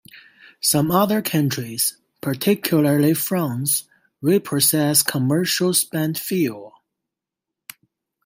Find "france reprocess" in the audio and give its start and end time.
3.13-5.05